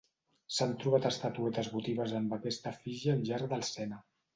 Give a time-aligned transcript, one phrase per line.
[0.55, 4.07] S'han trobat estatuetes votives amb aquesta efígie al llarg del Sena.